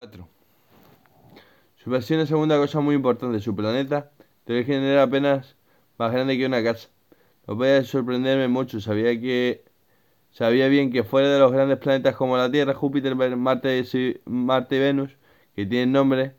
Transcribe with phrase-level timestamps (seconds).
[0.00, 0.28] 4.
[1.76, 3.40] Su versión es segunda cosa muy importante.
[3.40, 4.12] Su planeta
[4.46, 5.56] debe generar apenas
[5.98, 6.88] más grande que una casa.
[7.46, 8.80] No puede sorprenderme mucho.
[8.80, 9.64] Sabía que
[10.30, 14.78] sabía bien que fuera de los grandes planetas como la Tierra, Júpiter, Marte, Marte y
[14.78, 15.16] Venus,
[15.56, 16.36] que tienen nombre,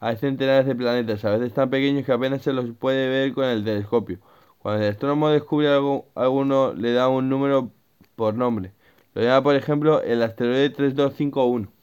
[0.00, 3.44] hay centenares de planetas, a veces tan pequeños que apenas se los puede ver con
[3.44, 4.18] el telescopio.
[4.58, 7.70] Cuando el astrónomo descubre algo, alguno, le da un número
[8.16, 8.72] por nombre.
[9.14, 11.77] Lo llama, por ejemplo, el asteroide 3251.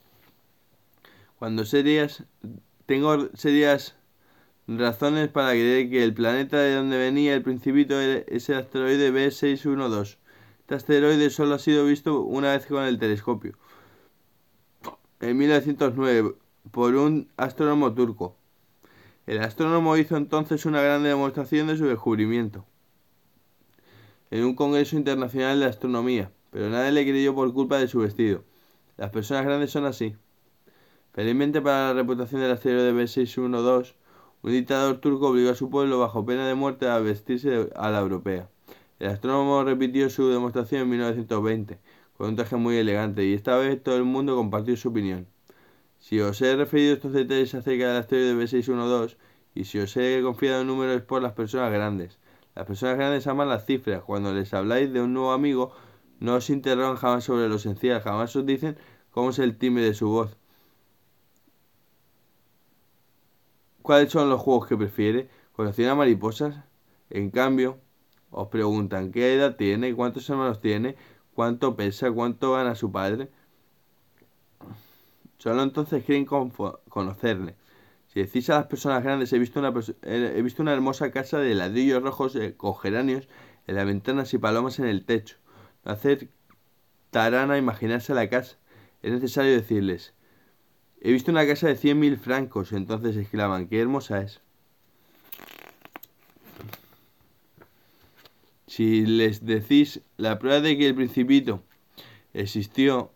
[1.39, 2.23] Cuando serias,
[2.85, 3.95] tengo serias
[4.67, 10.17] razones para creer que el planeta de donde venía el principito es el asteroide B612.
[10.59, 13.57] Este asteroide solo ha sido visto una vez con el telescopio.
[15.19, 16.35] En 1909
[16.71, 18.37] por un astrónomo turco.
[19.27, 22.65] El astrónomo hizo entonces una gran demostración de su descubrimiento
[24.31, 28.43] en un congreso internacional de astronomía, pero nadie le creyó por culpa de su vestido.
[28.97, 30.15] Las personas grandes son así.
[31.15, 33.93] Felizmente para la reputación del asteroide B612,
[34.41, 38.01] un dictador turco obligó a su pueblo bajo pena de muerte a vestirse a la
[38.01, 38.49] europea.
[38.99, 41.79] El astrónomo repitió su demostración en 1920,
[42.17, 45.25] con un traje muy elegante, y esta vez todo el mundo compartió su opinión.
[45.99, 49.15] Si os he referido estos detalles acerca del asteroide B612,
[49.53, 52.19] y si os he confiado en números por las personas grandes.
[52.55, 54.03] Las personas grandes aman las cifras.
[54.03, 55.71] Cuando les habláis de un nuevo amigo,
[56.19, 58.75] no os interrogan jamás sobre lo esencial, jamás os dicen
[59.11, 60.37] cómo es el timbre de su voz.
[63.85, 65.29] ¿Cuáles son los juegos que prefiere?
[65.51, 66.55] ¿Colecciona mariposas?
[67.11, 67.77] En cambio,
[68.31, 70.95] os preguntan qué edad tiene, cuántos hermanos tiene,
[71.35, 73.29] cuánto pesa, cuánto gana su padre.
[75.37, 77.57] Solo entonces quieren conocerle.
[78.07, 81.53] Si decís a las personas grandes, he visto una, he visto una hermosa casa de
[81.53, 83.27] ladrillos rojos eh, con geranios
[83.67, 85.37] en las ventanas y palomas en el techo.
[85.83, 86.29] No hacer
[87.11, 88.57] tarana imaginarse la casa.
[89.03, 90.14] Es necesario decirles,
[91.05, 94.41] He visto una casa de cien mil francos, entonces exclaman, qué hermosa es.
[98.65, 101.61] Si les decís la prueba de que el principito
[102.33, 103.11] existió,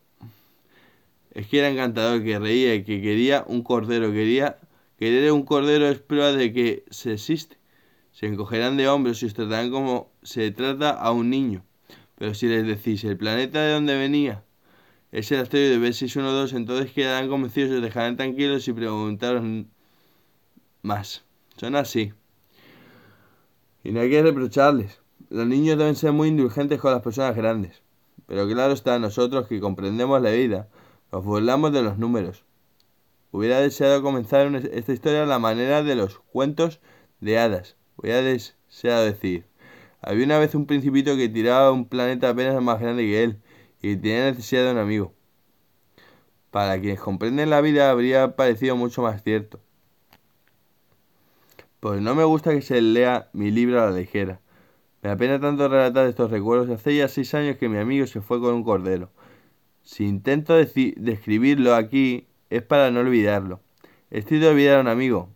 [1.32, 4.60] es que era encantador, que reía y que quería un cordero, quería
[5.00, 7.58] querer un cordero es prueba de que se existe.
[8.12, 11.66] Se encogerán de hombros y os tratarán como se trata a un niño.
[12.20, 14.44] Pero si les decís el planeta de donde venía
[15.12, 19.72] es el asteroide B612, entonces quedarán convencidos, os dejarán tranquilos y preguntaron
[20.84, 21.24] más.
[21.58, 22.14] Son así.
[23.84, 25.02] Y no hay que reprocharles.
[25.30, 27.82] Los niños deben ser muy indulgentes con las personas grandes.
[28.28, 30.68] Pero claro está, nosotros que comprendemos la vida,
[31.12, 32.46] nos burlamos de los números.
[33.32, 36.80] Hubiera deseado comenzar esta historia a la manera de los cuentos
[37.20, 37.78] de hadas.
[37.96, 39.46] Hubiera deseado decir,
[40.02, 43.42] había una vez un principito que tiraba un planeta apenas más grande que él
[43.82, 45.14] y tenía necesidad de un amigo.
[46.52, 49.60] Para quienes comprenden la vida habría parecido mucho más cierto.
[51.80, 54.42] Pues no me gusta que se lea mi libro a la ligera.
[55.02, 56.70] Me apena tanto relatar estos recuerdos.
[56.70, 59.10] Hace ya seis años que mi amigo se fue con un cordero.
[59.84, 63.62] Si intento describirlo aquí es para no olvidarlo.
[64.10, 65.30] Estoy de olvidar a un amigo.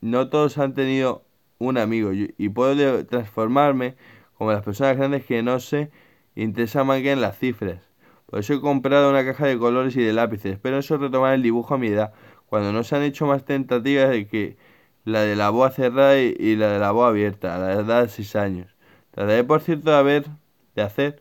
[0.00, 1.24] No todos han tenido
[1.58, 3.94] un amigo y puedo transformarme
[4.38, 5.90] como las personas grandes que no se
[6.34, 7.78] interesan más que en las cifras.
[8.26, 10.54] Por eso he comprado una caja de colores y de lápices.
[10.54, 12.12] Espero eso retomar el dibujo a mi edad,
[12.46, 14.56] cuando no se han hecho más tentativas de que
[15.04, 18.08] la de la boa cerrada y, la de la boa abierta, a la edad de
[18.08, 18.74] 6 años.
[19.10, 20.26] Trataré, por cierto, de, haber,
[20.74, 21.20] de hacer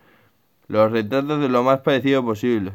[0.68, 2.72] los retratos de lo más parecido posible,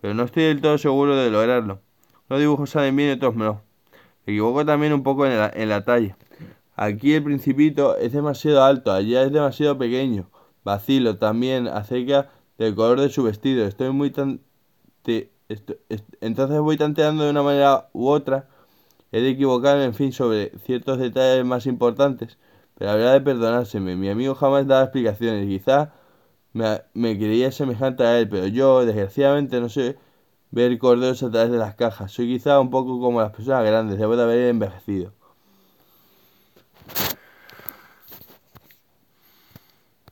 [0.00, 1.80] pero no estoy del todo seguro de lograrlo.
[2.28, 3.62] Los dibujos salen bien y otros no.
[4.26, 6.16] Me equivoco también un poco en la, en la talla.
[6.74, 10.28] Aquí el principito es demasiado alto, allá es demasiado pequeño.
[10.64, 13.66] Vacilo también acerca del color de su vestido.
[13.66, 14.40] Estoy muy tan...
[16.20, 18.48] entonces voy tanteando de una manera u otra.
[19.12, 22.38] He de equivocarme, en fin, sobre ciertos detalles más importantes.
[22.78, 23.96] Pero habrá de perdonárseme.
[23.96, 25.46] Mi amigo jamás daba explicaciones.
[25.46, 25.92] Quizá
[26.52, 29.98] me, me creía semejante a él, pero yo, desgraciadamente, no sé
[30.50, 32.12] ver corderos a través de las cajas.
[32.12, 33.98] Soy quizá un poco como las personas grandes.
[33.98, 35.12] Debo de haber envejecido.